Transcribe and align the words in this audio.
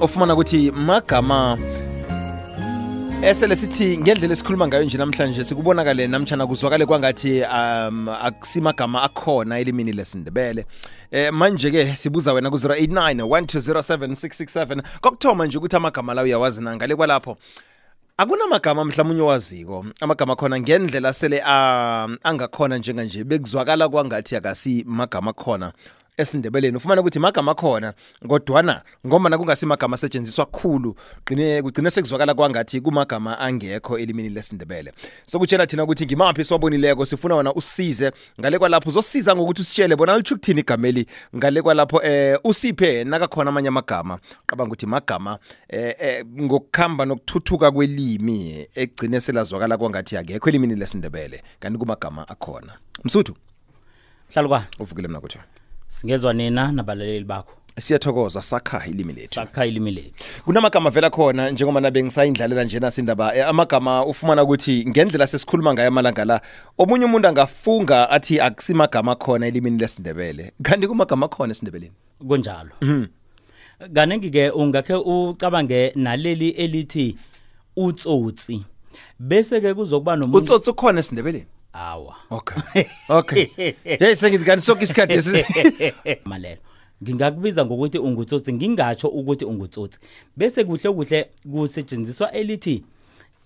ofumana 0.00 0.34
ukuthi 0.34 0.70
magama 0.70 1.58
esele 3.22 3.56
sithi 3.56 3.98
ngendlela 3.98 4.32
esikhuluma 4.32 4.68
ngayo 4.68 4.84
nje 4.84 4.98
namhlanje 4.98 5.44
sikubonakale 5.44 6.06
namtshana 6.06 6.46
kuzwakale 6.46 6.86
kwangathi 6.86 7.42
um 7.42 8.08
akusimagama 8.08 9.02
akhona 9.02 9.58
elimini 9.58 9.92
lesindebele. 9.92 10.66
Eh 11.10 11.32
manje 11.32 11.70
ke 11.70 11.96
sibuza 11.96 12.32
wena 12.32 12.50
ku 12.50 12.56
089 12.56 13.22
1207667 13.22 14.82
kokuthoma 15.00 15.46
nje 15.46 15.58
ukuthi 15.58 15.76
amagama 15.76 16.14
la 16.14 16.22
uyawazi 16.22 16.62
na? 16.62 16.76
Ngale 16.76 16.96
kwalapho 16.96 17.36
akunamagama 18.16 18.84
mhlawumnye 18.84 19.22
owaziko. 19.22 19.86
Amagama 20.00 20.32
akhona 20.32 20.60
ngendlela 20.60 21.12
sele 21.12 21.40
um, 21.40 22.18
angakhona 22.22 22.78
njenganje. 22.78 23.24
Bekuzwakala 23.24 23.88
kwangathi 23.88 24.36
akasi 24.36 24.84
magama 24.86 25.30
akhona 25.30 25.72
esindebeleni 26.16 26.76
ufumana 26.76 27.00
ukuthi 27.00 27.18
magama 27.18 27.52
akhona 27.52 27.94
kodwana 28.28 28.82
ngoba 29.06 29.38
kungasimagama 29.38 29.94
asetshenziswa 29.94 30.46
khulu 30.46 30.96
gcine 31.26 31.62
kugcine 31.62 31.90
sekuzwakala 31.90 32.34
kwangathi 32.34 32.80
kumagama 32.80 33.38
angekho 33.38 33.98
elimini 33.98 34.28
lesindebele. 34.28 34.92
Sokutshela 35.26 35.66
thina 35.66 35.84
ukuthi 35.84 36.06
ngimaphi 36.06 36.44
siwabonileko 36.44 37.06
sifuna 37.06 37.34
wona 37.34 37.54
usize 37.54 38.12
ngale 38.40 38.58
kwalapho 38.58 38.88
uzosiza 38.88 39.36
ngokuthi 39.36 39.60
usitshele 39.60 39.96
bona 39.96 40.16
litsho 40.16 40.34
ukuthini 40.34 40.60
igameli 40.60 41.06
ngale 41.36 41.62
kwalapho 41.62 42.02
eh 42.02 42.38
usiphe 42.44 43.04
nakakhona 43.04 43.50
amanye 43.50 43.68
amagama. 43.68 44.18
Qabanga 44.46 44.68
ukuthi 44.68 44.86
magama 44.86 45.38
eh, 45.68 45.94
eh 45.98 46.24
ngokukhamba 46.40 47.04
nokuthuthuka 47.04 47.70
kwelimi 47.70 48.68
egcine 48.74 49.20
selazwakala 49.20 49.76
kwangathi 49.78 50.16
akekho 50.16 50.48
elimini 50.48 50.74
lesindebele 50.74 51.42
kanti 51.60 51.78
kumagama 51.78 52.28
akhona. 52.28 52.72
Msuthu 53.04 53.34
hlalukwana 54.34 54.66
uvukile 54.78 55.08
mna 55.08 55.20
kuthi 55.20 55.38
singezwa 56.00 56.32
nina 56.32 56.72
nabalaleli 56.72 57.24
bakho. 57.24 57.52
Siyathokoza 57.78 58.42
sakha 58.42 58.86
ilimi 58.86 59.12
lethu. 59.12 59.34
Sakha 59.34 59.66
ilimi 59.66 59.90
lethu. 59.90 60.42
Kunamagama 60.44 60.90
vela 60.90 61.10
khona 61.10 61.50
njengoba 61.50 61.80
nabe 61.80 62.02
ngisayindlalela 62.02 62.64
njena 62.64 62.90
sindaba 62.90 63.36
eh, 63.36 63.48
amagama 63.48 64.06
ufumana 64.06 64.42
ukuthi 64.42 64.84
ngendlela 64.88 65.26
sesikhuluma 65.26 65.74
ngayo 65.74 65.88
amalanga 65.88 66.24
la 66.24 66.40
omunye 66.78 67.04
umuntu 67.04 67.28
angafunga 67.28 68.10
athi 68.10 68.40
akusimagama 68.40 69.14
khona 69.16 69.46
elimini 69.46 69.78
lesindebele. 69.78 70.52
Kanti 70.62 70.88
kumagama 70.88 71.28
khona 71.28 71.50
esindebeleni? 71.50 71.92
Kunjalo. 72.28 72.70
Kaningi-ke 73.94 74.50
ungakhe 74.50 74.94
ucabange 74.94 75.92
naleli 75.94 76.48
elithi 76.48 77.16
utsotsi. 77.76 78.64
Bese-ke 79.18 79.74
kuzokuba 79.74 80.16
nomuntu 80.16 80.38
utsotsi 80.38 80.70
ukhona 80.70 81.00
esindebeleni? 81.00 81.46
Awa. 81.76 82.16
Okay. 82.30 82.86
Okay. 83.08 83.46
Hey 83.84 84.14
sengithi 84.14 84.44
kanti 84.44 84.64
sonke 84.64 84.84
isikhathi 84.84 85.44
malelo 86.24 86.60
ngingakubiza 87.02 87.64
ngokuthi 87.64 87.98
ungutsotsi 87.98 88.52
ngingatsho 88.52 89.08
ukuthi 89.08 89.44
ungutsotsi. 89.44 89.98
Bese 90.36 90.64
kuhle 90.64 90.92
kuhle 90.92 91.30
kusetshenziswa 91.52 92.32
elithi 92.32 92.84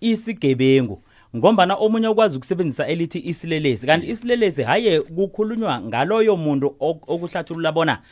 isigebengu 0.01 1.03
ngombana 1.37 1.75
omunye 1.75 2.09
ukwazi 2.09 2.37
ukusebenzisa 2.37 2.87
elithi 2.87 3.19
isilelesi. 3.29 3.87
Kanti 3.87 4.11
isilelesi 4.11 4.63
haye 4.63 5.01
kukhulunywa 5.01 5.81
ngaloyo 5.81 6.37
muntu 6.37 6.77
ok- 6.81 7.05
okuhlathulula 7.07 7.73
bona 7.73 8.03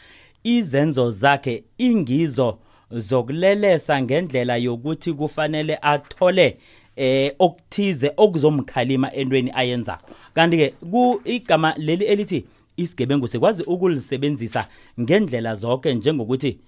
izenzo 0.44 1.10
zakhe 1.10 1.64
ingizo 1.78 2.58
zokulelesa 2.90 4.02
ngendlela 4.02 4.56
yokuthi 4.56 5.12
kufanele 5.12 5.78
athole 5.82 6.56
eh 6.98 7.34
okuthize 7.38 8.12
okuzomkhalima 8.16 9.12
entweni 9.12 9.50
ayenzako. 9.54 10.10
Kanti-ke 10.34 10.74
ku 10.90 11.20
igama 11.24 11.74
leli 11.76 12.04
elithi 12.04 12.44
isigebengu 12.76 13.28
sikwazi 13.28 13.62
ukulisebenzisa 13.62 14.66
ngendlela 15.00 15.54
zonke 15.54 15.94
njengokuthi 15.94 16.58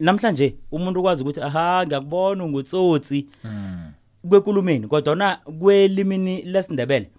namhlanje 0.00 0.54
umuntu 0.72 1.00
ukwazi 1.00 1.22
ukuthi 1.22 1.40
aha 1.40 1.86
ngiyakubona 1.86 2.44
ungutsotsi. 2.44 3.26
Kwekulumeni 4.28 4.86
kodwana 4.86 5.38
kwelimini 5.60 6.42
lesindebele 6.42 7.10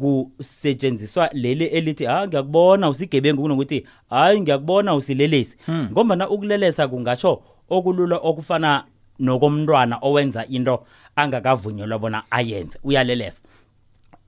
kusetshenziswa 0.00 1.30
leli 1.32 1.64
elithi 1.64 2.04
ha 2.04 2.26
ngiyakubona 2.26 2.88
usigebengu 2.88 3.42
kunokuthi 3.42 3.86
hayi 4.10 4.40
ngiyakubona 4.40 4.94
usilelesi. 4.94 5.56
Ngombana 5.92 6.28
ukulelesa 6.28 6.88
kungatsho 6.88 7.42
okulula 7.70 8.16
okufana 8.16 8.84
nokomntwana 9.18 9.98
owenza 10.02 10.46
into. 10.46 10.82
Angakavunyelwa 11.22 11.98
bona 11.98 12.22
ayenze 12.30 12.78
uyalelesa. 12.84 13.40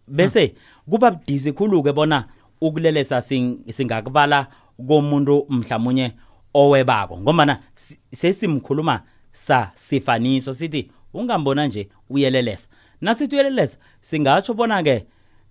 Bese 0.09 0.55
kuba 0.91 1.11
budisi 1.11 1.53
khulu-ke 1.53 1.93
bona 1.93 2.25
ukulelesa 2.61 3.19
sing- 3.21 3.73
singakubala 3.73 4.47
komuntu 4.89 5.47
mhlawumunye 5.49 6.13
owebako 6.55 7.19
ngombana 7.19 7.59
si- 7.75 7.99
sesimkhuluma 8.13 9.03
sa 9.33 9.71
sifaniso 9.75 10.55
sithi 10.55 10.91
ungambona 11.15 11.67
nje 11.67 11.89
uyelelesa. 12.11 12.69
Nasithi 13.01 13.35
uyelelesa 13.37 13.79
singatsho 14.01 14.55
bona-ke 14.55 15.07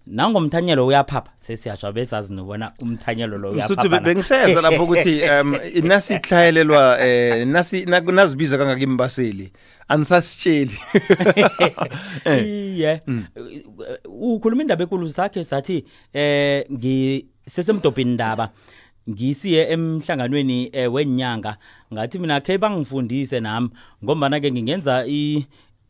nangomthanyelo 0.08 0.88
uyaphapha 0.88 1.32
sesiyatsho 1.38 1.92
besazi 1.92 2.34
nobona 2.34 2.72
umthanyelo 2.82 3.38
lo 3.38 3.54
msuthu 3.54 3.74
uyaphapha 3.74 4.00
na. 4.00 4.00
bengiseza 4.00 4.62
lapho 4.62 4.84
ukuthi 4.84 5.22
um 5.32 5.58
nasihlayelelwa 5.84 7.02
eh 7.02 7.48
nasi 7.48 7.86
nak- 7.86 8.12
nazibiza 8.12 8.58
kangaka 8.58 8.82
imbaseli? 8.82 9.52
Anisasitsheli 9.88 10.78
iye. 12.46 13.02
Ukhuluma 14.06 14.62
indaba 14.62 14.84
ekulu 14.84 15.10
sakhe 15.10 15.44
sathi 15.44 15.86
eh 16.14 16.66
ngisesemdobhini 16.72 18.14
ndaba 18.14 18.50
ngisiye 19.10 19.70
emhlanganweni 19.72 20.70
eh, 20.74 20.94
wenyanga 20.94 21.58
ngathi 21.94 22.20
mina 22.20 22.40
khe 22.40 22.58
bangifundise 22.58 23.40
nami 23.40 23.70
ngombana 24.04 24.40
ke 24.40 24.52
ngingenza 24.52 25.06
i 25.08 25.46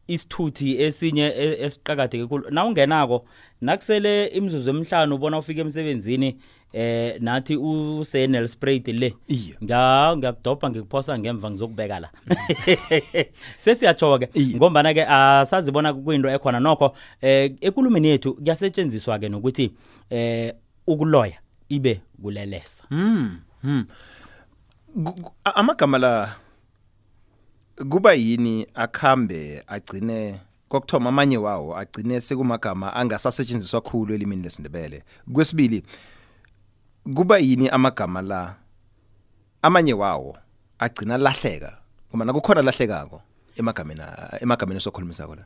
isithuthi 0.07 0.81
esinye 0.81 1.25
e- 1.38 1.57
esiqakadeke 1.66 2.23
kakhulu 2.23 2.50
na 2.50 2.66
ungenako 2.66 3.25
nakusele 3.62 4.25
imizuzu 4.28 4.69
emihlanu 4.69 5.16
ubona 5.16 5.38
ufika 5.38 5.62
emsebenzini 5.62 6.38
eh 6.73 7.22
nathi 7.22 7.56
usenel 7.57 8.47
sprayed 8.47 8.88
le. 8.88 9.13
Iye. 9.28 9.56
ngiya 9.63 10.13
ngiyakudobha 10.17 10.69
ngikuphosa 10.69 11.19
ngemva 11.19 11.51
ngizokubeka 11.51 12.00
la. 12.00 12.09
Sesiyatsho 13.59 14.19
ke 14.19 14.29
Iye. 14.34 14.56
ngombana 14.56 14.94
ke 14.94 15.06
asazibona 15.06 15.94
kuyinto 15.94 16.29
ekhona 16.29 16.59
nokho. 16.59 16.94
Eh 17.22 17.51
ekulumeni 17.62 18.07
yethu 18.07 18.33
kuyasetshenziswa 18.33 19.19
ke 19.19 19.29
nokuthi 19.29 19.72
eh 20.09 20.53
ukuloya 20.88 21.38
ibe 21.69 22.01
kulelesa. 22.22 22.83
A- 25.45 25.56
amagama 25.56 25.97
la 25.97 26.35
kuba 27.90 28.14
yini 28.14 28.68
akhambe 28.74 29.64
agcine 29.68 30.40
kokuthoma 30.69 31.09
amanye 31.09 31.38
wawo 31.38 31.78
agcine 31.78 32.22
sekumagama 32.22 32.94
angasasetshenziswa 32.94 33.81
kakhulu 33.81 34.14
elimini 34.14 34.44
lesindebele. 34.44 35.03
Kwesibili 35.34 35.84
kuba 37.16 37.38
yini 37.38 37.69
amagama 37.69 38.22
la 38.22 38.56
amanye 39.62 39.94
wawo 39.94 40.38
agcina 40.80 41.18
lahleka 41.18 41.78
ngoba 42.09 42.25
nakukhona 42.25 42.62
lahlekako 42.62 43.22
emagameni 43.56 44.02
emagameni 44.42 44.78
esokhulumisako 44.78 45.36
la. 45.36 45.46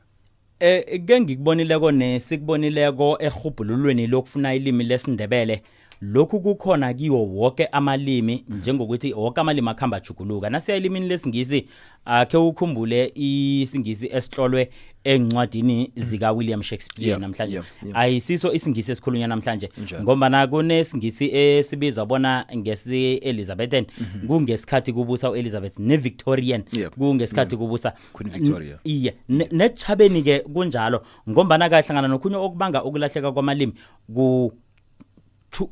Eh 0.60 1.06
ke 1.06 1.22
ngikubonileko 1.22 1.92
nesikubonileko 1.92 3.18
ehubhululweni 3.20 4.08
lokufuna 4.08 4.56
ilimi 4.56 4.84
lesindebele. 4.84 5.64
Lokhu 6.02 6.42
kukhona 6.42 6.94
kiwo 6.94 7.26
wonke 7.26 7.66
amalimi 7.66 8.46
njengokuthi 8.50 9.14
wonke 9.14 9.42
amalimi 9.42 9.70
akhamba 9.70 10.00
juguluka 10.00 10.50
nasiya 10.50 10.78
elimini 10.78 11.08
lesingisi 11.08 11.68
akhe 12.06 12.38
ukhumbule 12.38 13.12
isingisi 13.16 14.08
esihlolwe 14.14 14.70
encwadini 15.04 15.92
zika 15.96 16.32
William 16.32 16.64
Shakespeare 16.64 17.08
Yeah, 17.10 17.20
namhlanje. 17.20 17.56
yeah, 17.56 17.66
yeah. 17.86 17.98
ayisiso 17.98 18.54
isingisi 18.54 18.92
esikhulunywa 18.92 19.28
namhlanje. 19.28 19.70
Ngoba 20.02 20.48
kunesingisi 20.48 21.30
esibizwa 21.36 22.06
bona 22.06 22.46
ngesi 22.58 23.14
Elizabethan 23.16 23.86
kungesikhathi 24.28 24.94
kubusa 24.94 25.30
uElizabeth 25.32 25.80
neVictorian 25.80 26.64
Yeah. 26.78 26.92
kungesikhathi 26.92 27.58
kubusa 27.58 27.94
Queen 28.14 28.30
Victoria. 28.32 28.80
iye 28.84 29.16
Ne- 29.30 29.48
nechabeni 29.52 30.22
ke 30.24 30.40
kunjalo. 30.40 31.02
Ngombana 31.30 31.70
kahlangana 31.70 32.08
nokhunye 32.08 32.36
okubanga 32.36 32.84
ukulahleka 32.84 33.32
kwamalimi 33.32 33.74
ku 34.14 34.52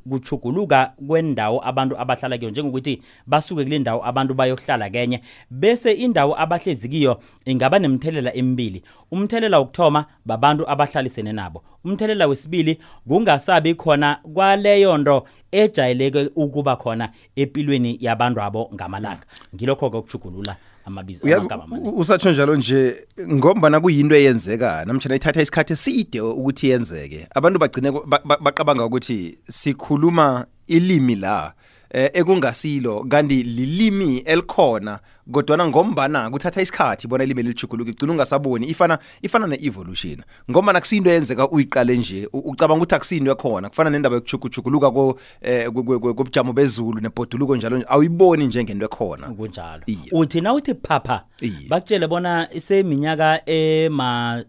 kuchuguluka 0.10 0.94
kwendawo 1.08 1.68
abantu 1.68 2.00
abahlala 2.00 2.38
kiyo 2.38 2.52
njengokuthi 2.52 3.02
basuke 3.28 3.64
kule 3.64 3.80
ndawo 3.80 4.06
abantu 4.06 4.34
bayohlala 4.34 4.90
kenye. 4.90 5.22
Bese 5.50 5.94
indawo 5.94 6.40
abahlezi 6.42 6.90
kiyo 6.90 7.20
ingaba 7.46 7.80
nemthelela 7.80 8.34
emibili. 8.34 8.84
Umthelela 9.12 9.60
wokuthoma 9.60 10.06
babantu 10.26 10.70
abahlalisene 10.70 11.34
nabo. 11.34 11.64
Umthelela 11.86 12.28
wesibili 12.28 12.80
kungasabi 13.08 13.76
khona 13.76 14.20
kwaleyo 14.34 14.98
nto 14.98 15.24
ejayeleke 15.52 16.30
ukuba 16.36 16.76
khona 16.76 17.10
empilweni 17.36 17.98
yabantu 18.02 18.42
abo 18.42 18.70
ngamalanga. 18.74 19.26
Ngilokho 19.56 19.90
ke 19.90 19.98
ukuchugulula 19.98 20.56
amabizo 20.86 21.20
uyazi 21.24 21.46
amagama 21.46 21.64
amaningi. 21.64 21.90
u- 21.90 22.00
usatsho 22.00 22.32
njalo 22.32 22.56
nje 22.56 22.96
ngombana 23.32 23.82
kuyinto 23.82 24.16
eyenzeka 24.16 24.86
namtshana 24.86 25.16
ithatha 25.16 25.42
isikhathi 25.42 25.74
eside 25.74 26.22
ukuthi 26.22 26.70
yenzeke 26.70 27.28
abantu 27.36 27.60
bagcine 27.60 27.92
ku- 27.92 28.04
ba- 28.06 28.22
ba- 28.26 28.38
baqabanga 28.42 28.86
ukuthi 28.86 29.38
sikhuluma 29.50 30.46
ilimi 30.68 31.16
la 31.16 31.46
eh, 31.46 31.52
ekungasilo 31.94 33.04
kanti 33.04 33.44
lilimi 33.44 34.18
elikhona 34.18 35.00
kodwa 35.32 35.68
ngombana 35.68 36.30
kuthatha 36.30 36.62
isikhathi 36.62 37.08
bona 37.08 37.24
ilimi 37.24 37.44
lichuguluka 37.44 37.92
igcina 37.92 38.12
ungasaboni 38.12 38.68
ifana 38.68 39.00
ifana 39.22 39.48
ne-evolution 39.48 40.18
ngoba 40.52 40.74
nakusinto 40.74 41.10
yenzeka 41.10 41.50
uyiqale 41.50 41.98
nje 41.98 42.30
u- 42.34 42.40
ucabanga 42.40 42.78
ukuthi 42.82 42.96
akusinto 42.96 43.32
ekhona 43.32 43.70
kufana 43.70 43.90
nendaba 43.90 44.16
yokuchuguluka 44.16 44.92
ko 44.92 45.20
eh, 45.42 45.68
kwe- 45.70 45.84
kwe- 45.84 45.98
kwe- 46.00 46.14
kobujamo 46.14 46.54
bezulu 46.54 47.00
nebhoduluko 47.02 47.56
njalo 47.56 47.78
nje 47.78 47.86
awuyiboni 47.90 48.46
njengento 48.48 48.86
ekhona 48.86 49.28
kunjalo 49.30 49.84
Iye. 49.86 49.98
uthi 50.12 50.42
na 50.42 50.54
uthi 50.54 50.74
phapha 50.74 51.24
Iye. 51.42 51.68
bakutshele 51.70 52.08
bona 52.08 52.48
iseminyaka 52.54 53.42
ema 53.50 54.44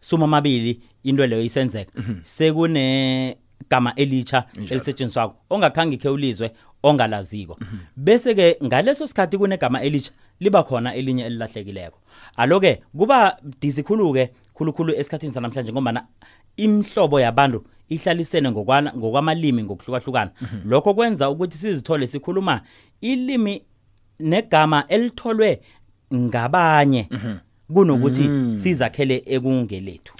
suma 0.00 0.24
amabili 0.24 0.80
into 1.04 1.26
leyo 1.26 1.42
isenzeka 1.42 1.92
Mhm. 1.96 2.14
sekune 2.22 3.36
gama 3.70 3.92
elitsha 3.96 4.44
elisetshenziswako 4.70 5.36
ongakhange 5.50 5.96
khe 5.96 6.08
ulizwe 6.08 6.50
ongalaziko. 6.82 7.58
Bese 7.96 8.34
ke 8.34 8.56
ngaleso 8.64 9.06
sikhathi 9.06 9.38
kunegama 9.38 9.82
elitsha 9.82 10.12
liba 10.40 10.62
khona 10.62 10.94
elinye 10.94 11.24
elilahlekileko. 11.24 11.98
Aloke 12.36 12.82
kuba 12.96 13.36
disikhulu 13.60 14.12
ke 14.14 14.30
khulukhulu 14.54 14.92
esikhathini 14.94 15.32
sanamhlanje 15.32 15.72
ngombana 15.72 16.04
imhlobo 16.56 17.20
yabantu 17.20 17.64
ihlalisene 17.88 18.50
ngokwana 18.50 18.92
ngokwamalimi 18.96 19.62
ngokuhlukahlukana. 19.64 20.30
Lokho 20.64 20.94
kwenza 20.94 21.30
ukuthi 21.30 21.58
sizithole 21.58 22.06
sikhuluma 22.06 22.60
ilimi 23.00 23.62
negama 24.20 24.84
elitholwe 24.88 25.60
ngabanye 26.14 27.06
Mhm. 27.10 27.36
kunokuthi 27.74 28.54
sizakhele 28.54 29.22
ekungelethu. 29.26 30.14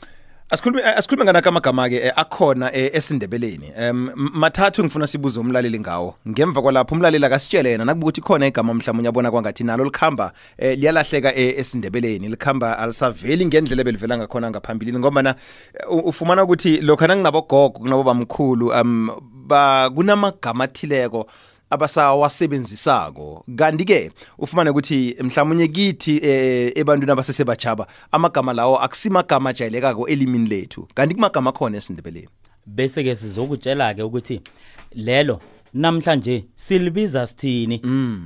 Asikhulume 0.50 0.82
asikhulume 0.82 1.24
nganaka 1.24 1.48
amagama 1.48 1.88
ke 1.88 2.12
akhona 2.16 2.72
eh, 2.76 2.90
esindebeleni. 2.94 3.72
Em 3.76 4.08
m- 4.16 4.30
mathathu 4.34 4.84
ngifuna 4.84 5.06
sibuze 5.06 5.40
umlaleli 5.40 5.80
ngawo. 5.80 6.14
Ngemva 6.28 6.62
kwalapho 6.62 6.94
umlaleli 6.94 7.26
akasitshele 7.26 7.70
yena 7.70 7.84
nakuba 7.84 8.04
ukuthi 8.06 8.20
khona 8.20 8.46
igama 8.46 8.74
mhlawumnye 8.74 9.08
uyabona 9.08 9.30
kwangathi 9.30 9.64
nalo 9.64 9.84
likhamba 9.84 10.32
eh, 10.58 10.78
liyalahleka 10.78 11.34
eh, 11.36 11.58
esindebeleni. 11.58 12.28
Likhamba 12.28 12.78
alisaveli 12.78 13.46
ngendlela 13.46 13.84
belivela 13.84 14.16
ngakhona 14.18 14.50
ngaphambilini 14.50 14.98
ngoba 14.98 15.22
na 15.22 15.30
eh, 15.74 15.90
u- 15.92 16.08
ufumana 16.08 16.44
ukuthi 16.44 16.80
lokho 16.80 17.06
nanginabo 17.06 17.42
kunabo 17.42 18.02
bamkhulu 18.02 18.72
um 18.72 19.10
ba 19.48 19.90
kunamagama 19.90 20.64
athileko 20.64 21.26
abasawasebenzisako. 21.70 23.44
Kanti 23.56 23.84
ke 23.84 24.10
ufumane 24.38 24.70
ukuthi 24.70 25.16
mhlawumnye 25.20 25.68
kithi 25.68 26.16
eh, 26.22 26.72
ebantwini 26.74 27.12
abasesebajaba 27.12 27.86
amagama 28.12 28.52
lawo 28.52 28.78
akusimagama 28.78 29.50
ajayelekako 29.50 30.08
elimini 30.08 30.48
lethu. 30.48 30.88
Kanti 30.94 31.14
kumagama 31.14 31.50
akhona 31.50 31.76
esindebeleni. 31.76 32.28
Bese 32.66 33.04
ke 33.04 33.14
sizokutshela 33.14 33.94
ke 33.94 34.02
ukuthi 34.02 34.40
lelo 34.94 35.40
namhlanje 35.74 36.44
silibiza 36.54 37.26
sithini? 37.26 37.80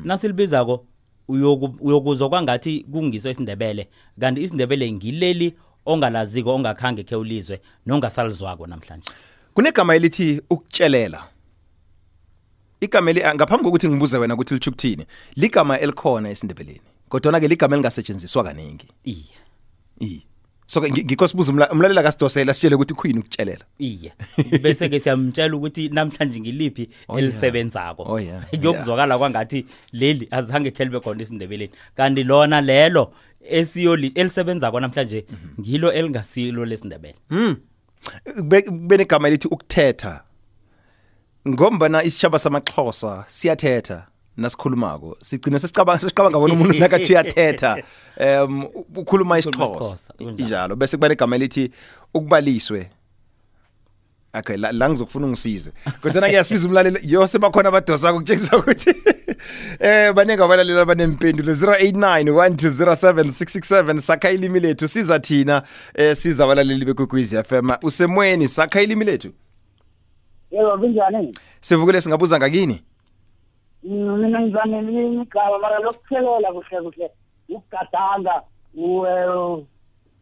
Nasilibizako 0.05 0.85
uyoku- 1.29 1.77
uyokuzwa 1.81 2.29
kwangathi 2.29 2.87
kungiso 2.93 3.31
isindebele 3.31 3.89
kanti 4.21 4.43
isindebele 4.43 4.93
ngileli 4.93 5.55
ongalaziko 5.87 6.55
ongakhange 6.55 7.03
khe 7.03 7.17
ulizwe 7.17 7.61
nongasalizwako 7.87 8.67
namhlanje. 8.67 9.07
Kunegama 9.55 9.95
elithi 9.97 10.41
ukutshelela. 10.51 11.25
Igama 12.85 13.11
eli 13.11 13.21
ngaphambi 13.21 13.65
kokuthi 13.65 13.89
ngibuze 13.89 14.19
wena 14.19 14.35
ukuthi 14.35 14.55
litsho 14.55 14.71
ukuthini 14.71 15.07
ligama 15.37 15.79
elikhona 15.81 16.31
esindebeleni 16.31 16.81
kodwa 17.09 17.41
ke 17.41 17.49
ligama 17.49 17.77
elingasetshenziswa 17.77 18.45
kaningi 18.45 18.89
iye. 19.05 19.37
I 20.01 20.23
so 20.67 20.81
ke 20.81 20.89
ngi- 20.89 21.05
ngikho 21.05 21.29
sibuza 21.29 21.53
umla- 21.53 21.71
umlaleli 21.73 22.01
akasidosela 22.01 22.55
sitshele 22.55 22.75
ukuthi 22.75 22.95
khuyini 22.95 23.19
ukutshelela 23.21 23.65
iye. 23.79 24.13
Bese 24.63 24.89
ke 24.89 25.01
siyamtshela 25.01 25.57
ukuthi 25.57 25.89
namhlanje 25.89 26.41
ngiliphi 26.41 26.89
Oh, 27.09 27.19
yeah. 27.19 27.29
elisebenzako. 27.29 28.03
Oh, 28.03 28.19
yeah. 28.21 28.47
kuyokuzwakala 28.51 29.19
kwangathi 29.19 29.67
leli 29.93 30.29
azange 30.31 30.71
khe 30.71 30.85
libe 30.85 31.01
khona 31.01 31.23
esindebeleni. 31.23 31.71
Kanti 31.95 32.25
lona 32.25 32.61
lelo 32.61 33.13
esiyoli 33.41 34.13
elisebenzako 34.15 34.81
namhlanje 34.81 35.25
ngilo 35.61 35.93
elingasilo 35.93 36.65
lesindebele. 36.65 37.15
Mm. 37.31 37.57
Kube 38.37 38.63
kube 38.63 38.97
negama 38.97 39.29
elithi 39.29 39.49
ukuthetha. 39.49 40.25
Ngombana 41.49 42.03
isitshaba 42.03 42.39
samaXhosa 42.39 43.25
siyathetha 43.29 44.07
nasikhulumako. 44.37 45.17
Sigcina 45.23 45.59
sesicabanga 45.59 46.01
sesicabanga 46.01 46.39
bona 46.39 46.55
umuntu 46.55 46.79
nakathi 46.79 47.13
uyathetha. 47.13 47.83
Em 48.17 48.65
ukhuluma 48.97 49.39
isixhosa. 49.39 49.81
isiXhosa, 49.81 50.13
kunjalo. 50.19 50.47
Njalo 50.47 50.77
bese 50.77 50.97
kuba 50.97 51.09
negama 51.09 51.37
elithi 51.37 51.71
ukubaliswe. 52.15 52.91
Okay 54.35 54.57
la, 54.57 54.73
la 54.73 54.89
ngizokufuna 54.89 55.27
ungisize. 55.27 55.73
Kodwa 56.01 56.29
ngiyasibiza 56.29 56.69
umlaleli 56.69 56.99
yo 57.03 57.29
sebakhona 57.29 57.69
abadosa 57.69 58.13
ukutshengisa 58.13 58.57
ukuthi 58.57 58.95
eh 59.81 60.13
baningi 60.13 60.43
abalaleli 60.43 60.81
abanempendulo 60.81 61.53
0891207667 61.53 64.01
sakha 64.01 64.31
ilimi 64.31 64.61
lethu 64.61 64.89
siza 64.89 65.21
thina 65.21 65.63
eh 65.95 66.17
siza 66.17 66.45
abalaleli 66.45 66.85
bekwekwezi 66.85 67.45
FM 67.45 67.71
usemweni 67.83 68.49
sakha 68.49 68.83
ilimi 68.83 69.05
lethu 69.05 69.33
yebo 70.53 70.79
kunjani? 70.79 71.35
Sivukile 71.61 72.01
singabuza 72.01 72.39
ngakini? 72.39 72.83
Mm, 73.85 74.17
mina 74.19 74.41
ngizame 74.41 74.79
elinye 74.79 75.23
igama 75.23 75.59
mara 75.59 75.79
lokuthelela 75.79 76.53
kuhle 76.53 76.83
kuhle. 76.83 77.11
Ukugadanga 77.49 78.43
uwe- 78.75 79.65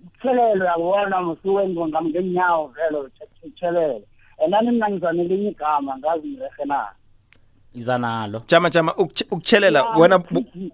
ukuthelelo 0.05 0.65
yabona 0.65 1.23
musuke 1.23 1.69
ngenyawo 1.69 2.69
vele 2.69 3.11
uthelele 3.44 4.03
and 4.43 4.50
nani 4.50 4.71
mina 4.71 4.91
ngizame 4.91 5.23
elinye 5.23 5.50
igama 5.50 5.99
ngazi 5.99 6.29
ngirehe 6.29 6.65
na? 6.65 6.88
Iza 7.75 7.99
nalo 7.99 8.43
jama 8.49 8.71
jama 8.71 8.93
ukutsh- 8.93 9.27
ukutshelela 9.31 9.91
wena 9.99 10.19
bu- 10.19 10.71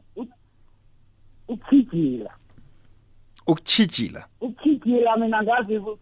ukuchijila 1.48 2.30
ukuchijila 3.46 4.26
ukuchijila 4.40 5.16
mina 5.16 5.42
ngazi 5.42 5.80
ku- 5.80 5.98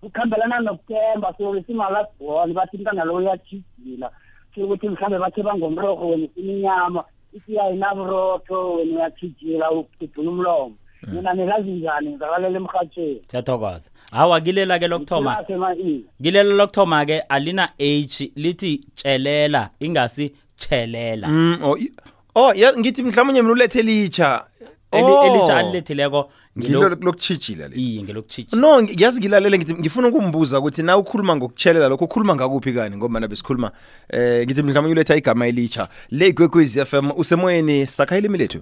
kukhambelana 0.00 0.60
nokuthemba 0.60 1.34
so 1.38 1.62
simalabhoni 1.66 2.52
bathi 2.54 2.76
umntana 2.76 3.04
lo 3.04 3.14
uyachijila 3.14 4.10
ukuthi 4.56 4.88
mhlawumbe 4.88 5.18
bathe 5.18 5.42
bangomrorho 5.42 6.08
wena 6.08 6.24
ufuna 6.26 6.52
inyama 6.52 7.04
isiya 7.32 7.70
inaburotho 7.70 8.74
wena 8.74 8.96
uyachijila 8.96 9.70
ugidula 9.70 10.30
umlomo. 10.30 10.74
Mina 11.12 11.34
nilazi 11.34 11.70
njani 11.70 12.10
ngizakalela 12.10 12.56
emrhatshweni 12.58 13.20
siyathokoza. 13.28 13.90
Hawa 14.10 14.40
kilela 14.40 14.78
ke 14.78 14.88
lokuthoma 14.88 15.44
sema-i 15.46 16.04
kilela 16.22 16.54
lokuthoma 16.54 17.06
ke 17.06 17.20
alina 17.20 17.68
h 17.78 18.30
lithi 18.36 18.84
tshelela 18.94 19.70
ingasi 19.80 20.32
tshelela. 20.56 21.28
Mm 21.28 21.58
oh, 21.62 21.76
i- 21.78 21.92
oh 22.34 22.52
ya 22.54 22.72
ngithi 22.76 23.02
mhlawumnye 23.02 23.42
mina 23.42 23.52
ulethe 23.52 23.82
litsha 23.82 24.44
Eli- 24.92 25.26
elitsha 25.26 25.56
alilethileko 25.56 26.30
ngilo 26.58 26.80
ngilo- 26.80 27.04
lokuchijila 27.04 27.68
le 27.68 27.76
iye 27.76 28.02
ngelokutshitsha 28.02 28.56
no 28.56 28.80
ngi- 28.82 28.94
ngiyazi 28.94 29.20
ngilalele 29.20 29.58
ngithi 29.58 29.74
ngifuna 29.74 30.08
ukumbuza 30.08 30.58
ukuthi 30.58 30.82
na 30.82 30.96
ukhuluma 30.98 31.36
ngokutshelela 31.36 31.88
lokho 31.88 32.04
ukhuluma 32.04 32.34
ngakuphi 32.36 32.72
kani 32.72 32.96
ngoba 32.96 33.20
nabe 33.20 33.36
sikhuluma 33.36 33.72
eh 34.10 34.44
ngithi 34.46 34.62
mhlawumbe 34.62 34.92
uletha 34.92 35.16
igama 35.16 35.46
elitsha 35.46 35.88
le 36.10 36.28
igwekwezi 36.28 36.84
FM 36.84 37.10
usemoyeni 37.16 37.86
sakha 37.86 38.18
ilimi 38.18 38.38
lethu 38.38 38.60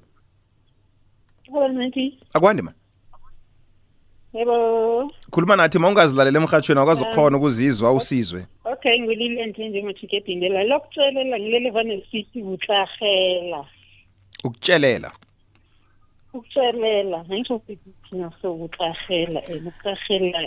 Hello, 1.46 1.68
Nancy. 1.68 2.18
akwande 2.34 2.62
man 2.62 2.74
Yebo. 4.34 5.10
khuluma 5.30 5.56
nathi 5.56 5.78
mawungazilalela 5.78 6.38
emhathweni 6.38 6.80
akwazi 6.80 7.02
ukukhona 7.02 7.36
ukuzizwa 7.36 7.92
usizwe 7.92 8.46
Okay, 8.64 9.00
ngilile 9.00 9.46
nje 9.46 9.68
njengothikepindela. 9.68 10.64
Lokutshelela 10.64 11.38
ngilele 11.40 11.70
vane 11.70 12.04
sithi 12.10 12.42
utlahela. 12.42 13.64
ukutshelela 14.44 15.10
Ukutshelela, 16.36 17.18
ngisho 17.28 17.54
ukuthi 17.56 17.90
thina 18.08 18.30
so 18.40 18.48
utlahela, 18.64 19.40
eh 19.48 19.60
utlahela. 19.70 20.40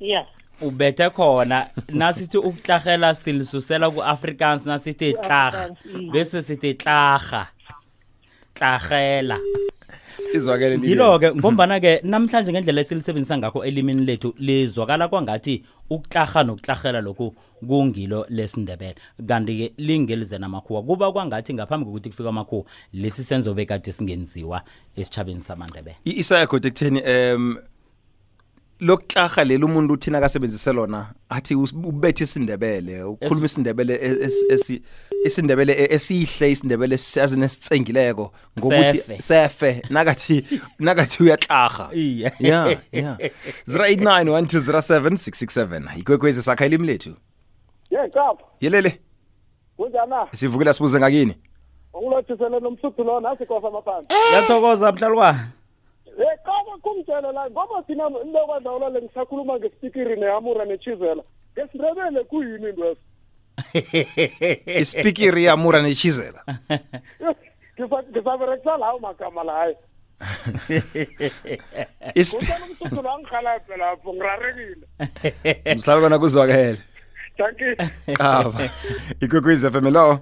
Yeah. 0.00 0.26
ubethe 0.60 1.10
khona 1.10 1.68
nasithi 1.88 2.38
ukuhlahela 2.38 3.14
silisusela 3.14 3.90
ku-afrikaans 3.94 4.66
nasithi 4.66 5.14
tlarh 5.14 5.54
Ku-Afrikaans, 5.54 6.12
bese 6.12 6.42
sithi 6.42 6.74
tlarha 6.74 7.42
tlarhela 8.54 9.38
izwakele 10.34 10.76
lile. 10.76 10.88
ngilo-ke 10.88 11.34
ngombana-ke 11.34 12.00
namhlanje 12.04 12.52
ngendlela 12.52 12.80
esilisebenzisa 12.80 13.38
ngakho 13.38 13.64
elimini 13.64 14.04
lethu 14.04 14.34
lizwakala 14.38 15.08
kwangathi 15.08 15.64
ukutlarha 15.90 16.44
nokutlarhela 16.44 17.00
lokhu 17.00 17.34
kungilo 17.66 18.26
lesindebele. 18.28 18.94
Kanti-ke 19.26 19.72
lingelize 19.78 20.38
namakhuwa. 20.38 20.82
Kuba 20.82 21.12
kwangathi 21.12 21.54
ngaphambi 21.54 21.86
kokuthi 21.86 22.08
kufika 22.08 22.28
amakhuwa 22.28 22.64
lesi 22.92 23.24
senzo 23.24 23.54
bekade 23.54 23.92
singenziwa 23.92 24.62
esitshabeni 24.96 25.40
samandebele. 25.40 25.96
I- 26.04 26.18
isaya 26.18 26.46
khode 26.46 26.68
ekutheni 26.68 27.00
em 27.04 27.56
lokutlarha 28.80 29.44
leli 29.44 29.64
umuntu 29.64 29.94
uthina 29.94 30.18
akasebenzise 30.18 30.72
lona 30.72 31.06
athi 31.28 31.54
us- 31.54 31.74
ubethe 31.84 32.24
isindebele 32.24 33.02
ukhuluma 33.02 33.46
isindebele 33.46 33.94
e- 33.94 34.26
es- 34.26 34.44
esi- 34.50 34.82
isindebele 35.24 35.72
e- 35.72 35.94
esihle 35.94 36.50
isindebele 36.50 36.94
esinesitsengileko 36.94 38.32
ngokuthi 38.58 38.98
Sefe. 38.98 39.22
sefe 39.22 39.82
nakathi 39.90 40.44
nakathi 40.78 41.22
uyatlarha 41.22 41.88
Iye. 41.92 42.32
yeah 42.40 42.76
yeah 42.92 43.16
0891207667 43.68 45.98
ikwekwezi 45.98 46.42
sakha 46.42 46.66
ilimi 46.66 46.86
lethu. 46.86 47.10
Ye 47.90 48.08
kapa 48.08 48.44
yelele. 48.60 49.00
Kunjana 49.76 50.26
sivukile 50.32 50.72
sibuze 50.72 50.98
ngakini. 50.98 51.34
Ungilothisele 51.94 52.60
nomsuthu 52.60 53.04
lo 53.04 53.20
nasi 53.20 53.46
kofa 53.46 53.68
amaphandle 53.68 54.16
ngiyathokoza 54.30 54.92
mhlalukwana 54.92 55.48
e 56.06 56.36
kaba 56.44 56.78
kumtshele 56.82 57.32
la. 57.32 57.50
Ngoba 57.50 57.82
thina 57.86 58.04
into 58.24 58.46
kwadla 58.46 58.72
ulale 58.72 59.02
ngisakhuluma 59.02 59.56
ngesipikiri 59.58 60.20
nehamura 60.20 60.64
nechizela 60.64 61.22
ngesindebele 61.58 62.24
kuyini 62.24 62.68
intweso 62.68 63.00
ispikiri 64.66 65.44
yamura 65.44 65.82
nechizela 65.82 66.44
ngisaberekisa 67.80 68.76
lawo 68.76 68.98
magama 68.98 69.44
layo 69.44 69.76
kutshela 72.30 72.64
umsuthu 72.70 73.02
lo 73.02 73.10
angihalaphe 73.12 73.76
lapho 73.76 74.14
ngirarekile 74.14 74.86
mhlalukwana 75.74 76.18
kuzwakele 76.18 76.82
danki 77.38 77.64
qaba 78.14 78.70
ikwekwezi 79.20 79.70
FM 79.70 79.88
lo 79.88 80.18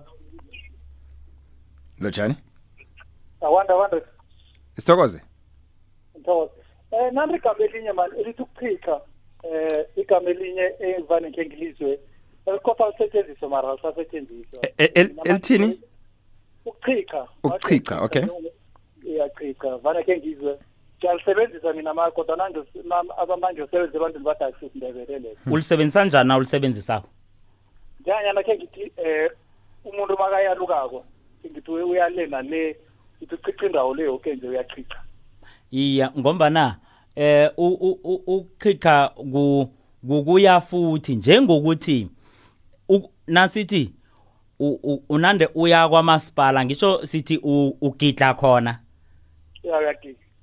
lo 2.01 2.11
jani 2.11 2.35
awanda 3.41 3.75
awanda 3.75 4.01
sithokoze. 4.77 5.21
Nthokoze. 6.19 6.53
Eh 6.93 7.13
nami 7.13 7.35
igama 7.37 7.65
elinye 7.65 7.93
manje 7.93 8.21
elithi 8.21 8.43
ukuchitha 8.43 9.01
eh 9.43 9.87
igama 9.97 10.31
elinye 10.31 10.75
evane 10.81 11.31
ke 11.31 11.47
ngilizwe 11.47 11.99
elikofa 12.47 12.91
lisetshenziswa 12.91 13.49
mara 13.49 13.75
lisasetshenziswa. 13.75 14.61
E- 14.79 14.85
el- 14.95 15.15
elithini? 15.25 15.81
Ukuchitha. 16.67 17.29
Ukuchicha, 17.43 18.01
okay. 18.03 18.23
Iyachicha. 19.07 19.77
Vane 19.77 20.03
ke 20.03 20.17
ngizwe. 20.19 20.59
Ngiyalisebenzisa 20.99 21.73
mina 21.73 21.95
mara 21.95 22.11
kodwa 22.11 22.37
nanje 22.37 22.59
abamanje 23.19 23.63
usebenza 23.63 23.99
abantu 23.99 24.19
badakisi 24.21 24.67
indebele 24.75 25.19
le. 25.19 25.37
ulisebenzisa 25.51 26.05
njani 26.05 26.29
na 26.29 26.37
ulisebenzisako 26.37 27.09
Njenganyana 28.01 28.43
ke 28.43 28.57
ngithi 28.57 28.93
eh 28.97 29.31
umuntu 29.85 30.17
makayalukako 30.19 31.05
ngithi 31.47 31.71
uyalena 31.71 32.43
le 32.43 32.77
ngithi 33.19 33.35
uchicha 33.35 33.67
indawo 33.67 33.95
le 33.95 34.03
yonke 34.05 34.35
nje 34.35 34.49
uyachicha. 34.49 34.97
iya 35.71 36.13
ngombana 36.19 36.77
eh 37.17 37.51
u- 37.57 37.79
u- 37.81 38.01
u- 38.05 38.23
ukuchitha 38.37 39.09
ku 39.09 39.69
kukuya 40.09 40.61
futhi 40.61 41.15
njengokuthi 41.17 42.05
u- 42.05 42.16
nasithi 43.27 43.93
unande 45.09 45.49
uya 45.55 45.89
kwamasipala 45.89 46.65
ngisho 46.65 47.07
sithi 47.07 47.37
ugidla 47.81 48.35
khona? 48.35 48.79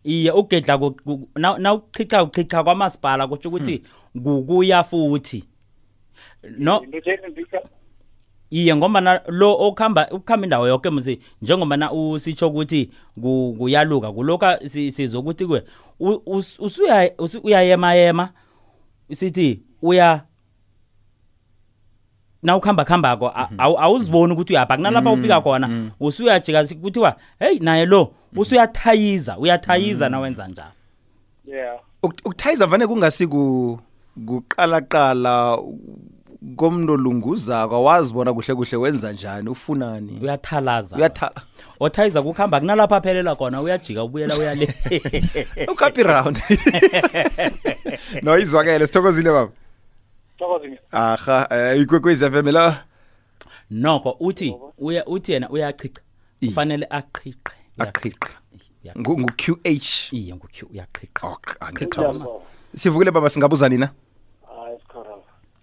Iye 0.03 0.31
ku- 1.03 1.29
na 1.59 1.73
uchitha 1.73 2.23
uchitha 2.23 2.63
kwamasipala 2.63 3.27
kusho 3.27 3.49
ukuthi 3.49 3.83
kukuya 4.23 4.83
futhi. 4.83 5.43
No. 6.57 6.81
Iye 8.51 8.75
ngoba 8.75 9.01
lo 9.27 9.57
okhamba 9.59 10.07
ukukhamba 10.11 10.45
indawo 10.45 10.67
yonke 10.67 10.89
mzi 10.89 11.19
njengoba 11.41 11.77
na 11.77 11.91
usitsho 11.91 12.47
ukuthi 12.47 12.91
ku- 13.21 13.55
kuyaluka 13.57 14.11
kulokha 14.11 14.59
si- 14.69 14.91
sizokuthi 14.91 15.45
kwe 15.45 15.63
usuya 16.59 17.11
usu- 17.17 17.39
uyayema 17.43 17.93
yema 17.93 18.29
sithi 19.13 19.61
uya 19.81 20.21
na 22.43 22.55
ukhamba 22.57 22.85
khambako 22.85 23.27
a- 23.35 23.47
awu- 23.57 23.79
awuziboni 23.79 24.33
ukuthi 24.33 24.53
uyapha. 24.53 24.75
Kunalapha 24.77 25.11
ufika 25.11 25.41
khona 25.41 25.91
usuyajika 25.99 26.63
kuthiwa 26.81 27.15
hey 27.39 27.59
naye 27.59 27.85
lo 27.85 28.11
usuyathayiza 28.35 29.37
uyathayiza 29.37 30.09
na 30.09 30.19
wenza 30.19 30.47
njalo. 30.47 30.69
Yeah. 31.45 31.75
Uk- 32.03 32.21
ukuthayiza 32.25 32.65
vane 32.67 32.87
kungasi 32.87 33.27
ku 33.27 33.79
kuqalaqala 34.27 35.57
komntu 36.55 36.93
olunguzako 36.93 37.83
wazibona 37.83 38.33
kuhle 38.33 38.55
kuhle 38.55 38.77
wenza 38.77 39.11
njani 39.11 39.49
ufunani? 39.49 40.19
Uyathalaza. 40.21 40.95
Uyatha 40.97 41.31
othayiza 41.79 42.21
kukhamba 42.21 42.59
kunalapha 42.59 42.95
aphelela 42.95 43.35
khona 43.35 43.61
uyajika 43.61 44.03
ubuyela 44.03 44.37
uyale. 44.37 44.75
Ukhaphi 45.71 46.03
round 46.03 46.39
no 48.23 48.37
izwakele 48.37 48.87
sithokozile 48.87 49.29
baba. 49.31 49.39
Thokozini. 49.41 49.62
Aha 50.91 51.47
eh, 51.51 51.81
ikwekwezi 51.81 52.25
FM 52.31 52.47
la? 52.47 52.83
Nokho 53.71 54.17
uthi 54.19 54.55
uya 54.77 55.05
uthi 55.05 55.31
yena 55.31 55.49
uyachicha 55.49 56.01
I. 56.41 56.47
kufanele 56.47 56.85
aqiqe 56.89 57.51
aqiqa 57.79 58.29
Ya- 58.83 58.93
ngu 58.99 59.19
ngu 59.19 59.29
QH 59.37 60.13
iye 60.13 60.35
ngu 60.35 60.47
uyaqiqa. 60.71 61.27
Oh 61.27 61.37
angiqhamuza 61.59 62.25
sivukile 62.75 63.11
baba 63.11 63.29
singabuza 63.29 63.69
nina 63.69 63.89
hayi 64.47 64.77
sikhona 64.79 65.09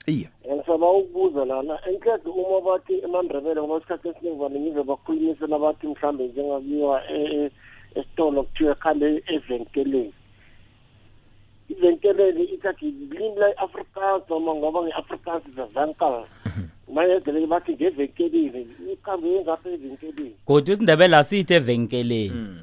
iya. 0.06 0.28
Ngisaba 0.54 0.90
ukubuza 0.90 1.44
lana 1.44 1.78
enhlezi 1.88 2.28
uma 2.28 2.60
bathi 2.60 2.94
emandrebele 3.04 3.60
ngoba 3.60 3.76
isikhathi 3.78 4.08
esiningi 4.08 4.38
vane 4.40 4.60
ngize 4.60 4.82
bakhulumise 4.82 5.46
nabathi 5.46 5.86
mhlambe 5.86 6.26
njengabiwa 6.26 7.02
e- 7.10 7.44
e- 7.44 7.50
esitolo 7.94 8.42
kuthiwa 8.42 8.74
khale 8.74 9.22
evenkeleni 9.26 10.14
ivenkeleni 11.70 12.44
ithathi 12.44 12.84
limi 12.84 13.36
la-afrikaans 13.40 14.22
noma 14.30 14.54
ngoba 14.54 14.82
nge-afrikaans 14.82 15.42
zevenkel 15.56 16.24
mayedele 16.94 17.46
bathi 17.46 17.72
ngevenkelini 17.72 18.66
ikhambe 18.92 19.28
yengapha 19.28 19.68
evenkelini 19.70 20.34
kodwa 20.44 20.74
isindebele 20.74 21.16
asithi 21.16 21.54
evenkeleni. 21.54 22.56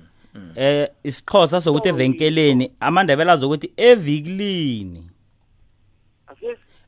Eh 0.56 0.90
isixhosa 1.04 1.62
sokuthi 1.62 1.90
evenkeleni 1.90 2.72
amandebele 2.80 3.32
azokuthi 3.32 3.72
evikilini. 3.78 5.04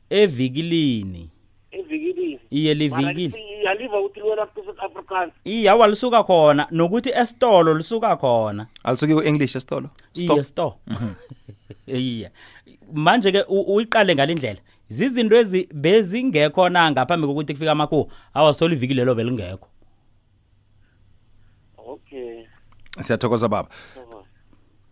Evikilini. 0.10 1.30
Evikilini. 1.72 2.40
Iye 2.52 2.74
livikili 2.74 3.34
yaliva 3.64 4.00
ukuthi 4.00 4.20
liwela 4.20 4.46
kusouth 4.46 4.84
afrikaans. 4.84 5.34
Iya 5.44 5.76
walisuka 5.76 6.24
khona 6.24 6.68
nokuthi 6.72 7.10
esitolo 7.10 7.74
lisuka 7.74 8.16
khona. 8.16 8.68
Alisuke 8.84 9.16
ku-english 9.16 9.56
esitolo? 9.56 9.90
Iye 10.14 10.44
store 10.44 10.76
iya 11.98 12.31
manje 12.93 13.31
ke 13.31 13.43
u- 13.48 13.75
uyiqale 13.75 14.15
ngalindlela. 14.15 14.60
Zizinto 14.89 15.36
ezi 15.38 15.69
bezingekho 15.74 16.69
na 16.69 16.91
ngaphambi 16.91 17.27
kokuthi 17.27 17.53
kufika 17.53 17.72
amakhuwa? 17.72 18.08
Awasithola 18.34 18.74
ivikile 18.75 19.05
lo 19.05 19.15
belingekho. 19.15 19.67
Okay. 21.77 22.46
Siyathokoza 23.01 23.48
baba. 23.48 23.69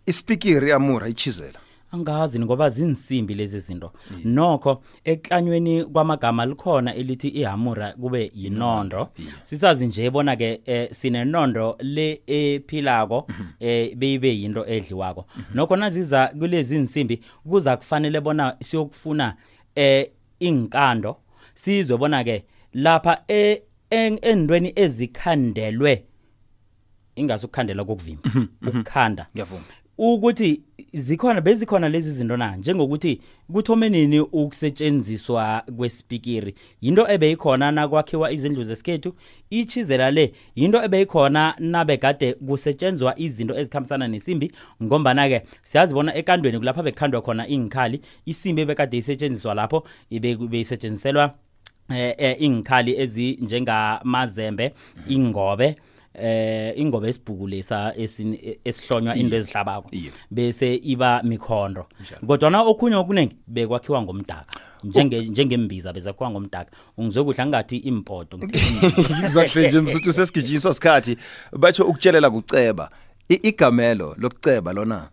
Ispikiri 0.05 0.71
amura 0.71 1.07
ichizela 1.07 1.59
angazi 1.91 2.39
ngoba 2.39 2.69
zinsimbi 2.69 3.35
lezi 3.35 3.59
zinto. 3.59 3.93
Nokho 4.23 4.83
eklanyweni 5.03 5.85
kwamagama 5.85 6.45
likhona 6.45 6.95
elithi 6.95 7.27
ihamura 7.27 7.93
kube 7.93 8.31
yinondo. 8.35 9.09
Sisazi 9.43 9.87
nje 9.87 10.09
bona 10.09 10.35
ke 10.35 10.61
eh, 10.65 10.91
sinenondo 10.91 11.77
le 11.79 12.21
ephilako 12.27 13.27
eh 13.59 13.95
beyibe 13.95 14.35
yinto 14.39 14.65
edliwako. 14.65 15.25
Nokho 15.53 15.75
naziza 15.75 16.27
kulezi 16.27 16.75
insimbi 16.75 17.21
kuza 17.49 17.77
kufanele 17.77 18.21
bona 18.21 18.55
siyokufuna 18.61 19.35
eh 19.75 20.09
inkando 20.39 21.17
sizwe 21.53 21.97
bona 21.97 22.23
ke 22.23 22.43
lapha 22.73 23.23
e- 23.27 23.61
en- 23.89 24.19
endweni 24.21 24.73
ezikhandelwe 24.75 26.03
ingasukukhandela 27.15 27.83
kokuvimba. 27.85 28.29
Ukukhanda. 28.67 29.27
Ngiyavuma. 29.33 29.63
Ukuthi 29.97 30.61
zikhona 30.93 31.41
bezikhona 31.41 31.89
lezi 31.89 32.11
zinto 32.11 32.37
na? 32.37 32.55
Njengokuthi 32.55 33.21
kuthome 33.53 33.89
nini 33.89 34.19
ukusetshenziswa 34.19 35.63
kwesipikiri 35.77 36.55
yinto 36.81 37.07
ebeyikhona 37.09 37.71
nakwakhiwa 37.71 38.31
izindlu 38.31 38.63
zesikhethu? 38.63 39.15
Ichizela 39.49 40.11
le 40.11 40.33
yinto 40.55 40.83
ebeyikhona 40.83 41.55
nabegade 41.59 42.33
kusetshenzwa 42.33 43.19
izinto 43.19 43.57
ezikhambisana 43.59 44.07
nesimbi? 44.07 44.51
Ngombana-ke 44.83 45.41
siyazibona 45.63 46.15
ekandweni 46.15 46.57
kulapha 46.59 46.83
bekhandwa 46.83 47.21
khona 47.21 47.47
ingikhali 47.47 48.01
isimbi 48.25 48.61
ebekade 48.61 48.97
isetshenziswa 48.97 49.53
lapho 49.53 49.83
beyisetshenziselwa 50.49 51.33
eh 51.89 52.15
eh, 52.17 52.35
ingikhali 52.41 52.99
ezinjengamazembe 52.99 54.73
ingobe 55.07 55.75
eh 56.17 56.73
ingobe 56.79 57.09
esibhuku 57.09 57.47
lesa 57.47 57.93
esin- 57.97 58.57
esihlonywa 58.65 59.15
into 59.15 59.35
ezihlabako. 59.35 59.89
Bese 60.31 60.75
iba 60.75 61.23
mikhondo 61.23 61.85
kodwa 62.27 62.49
na 62.51 62.61
okhunye 62.61 62.95
okuningi 62.95 63.35
bekwakhiwa 63.47 64.01
ngomdaka. 64.01 64.59
Njenge 64.83 65.21
njengembiza 65.21 65.93
bezakhiwa 65.93 66.29
ngomdaka. 66.29 66.71
Ungizwe 66.97 67.23
kuhle 67.23 67.43
angathi 67.43 67.77
impoto 67.77 68.39
exactly 69.23 69.67
nje 69.67 69.81
msuthu 69.81 70.13
sesigijinyiso 70.13 70.73
sikhathi. 70.73 71.17
Batsho 71.57 71.83
ukutshelela 71.85 72.29
kuceba. 72.29 72.89
Igamelo 73.29 74.15
lokuceba 74.17 74.73
lona? 74.73 75.09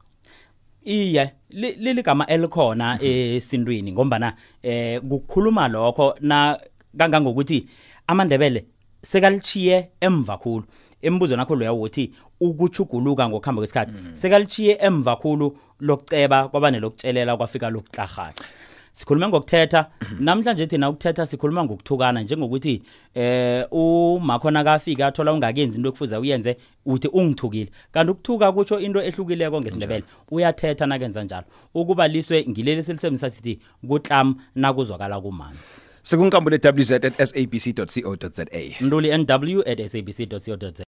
Iye 0.85 1.33
li- 1.51 1.73
liligama 1.73 2.27
elikhona 2.27 2.99
esintwini 3.03 3.93
ngombana 3.93 4.37
eh 4.63 5.01
kukhuluma 5.01 5.69
lokho 5.69 6.15
na 6.21 6.59
kangangokuthi 6.99 7.67
amandebele 8.07 8.65
sekalichiye 9.03 9.89
emva 10.01 10.37
khulu. 10.39 10.65
Embuzo 11.07 11.37
nakho 11.37 11.57
loya 11.57 11.73
ukuthi 11.73 12.13
ukuchuguluka 12.41 13.29
ngokuhamba 13.29 13.61
kwesikhathi. 13.61 13.93
Sekalichiye 14.13 14.79
emva 14.81 15.17
khulu 15.17 15.57
lokuceba 15.81 16.49
kwabane 16.49 16.81
lokutshelela 16.81 17.37
kwafika 17.37 17.71
lokutlarhaqa 17.71 18.45
sikhuluma 18.95 19.29
ngokuthetha 19.29 19.87
namhlanje 20.21 20.67
thina 20.67 20.91
ukuthetha 20.91 21.27
sikhuluma 21.27 21.65
ngokuthukana 21.65 22.23
njengokuthi 22.23 22.83
eh 23.15 23.67
umakhona 23.71 24.65
kafika 24.65 25.07
athola 25.07 25.33
ungakenzi 25.33 25.77
into 25.77 25.89
ekufuza 25.89 26.21
uyenze 26.21 26.57
uthi 26.87 27.09
ungithukile. 27.09 27.71
Kanti 27.93 28.11
ukuthuka 28.13 28.53
kutsho 28.53 28.81
into 28.81 29.03
ehlukileko 29.03 29.61
ngesindebele. 29.61 30.05
Uyathetha 30.31 30.87
nakenza 30.87 31.25
njalo. 31.25 31.47
Ukuba 31.75 32.09
liswe 32.09 32.47
ngileli 32.49 32.83
selisebenzisa 32.83 33.31
sithi 33.31 33.61
kutlam 33.89 34.35
nakuzwakala 34.55 35.21
kumanzi. 35.21 35.85
Sekunkambule 36.03 36.61
wz@sabc.co.za. 36.65 38.45
nduli 38.81 39.19
nw 39.19 39.63
at 39.67 39.87
sabc 39.87 40.29
co 40.29 40.39
za 40.39 40.83